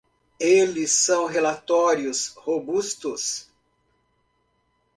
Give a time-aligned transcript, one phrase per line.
[0.39, 3.47] Eles são relatórios robustos.